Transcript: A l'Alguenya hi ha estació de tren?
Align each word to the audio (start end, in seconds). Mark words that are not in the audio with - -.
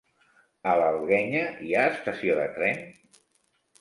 A 0.71 0.71
l'Alguenya 0.79 1.43
hi 1.67 1.75
ha 1.81 1.85
estació 1.93 2.39
de 2.41 2.49
tren? 2.59 2.85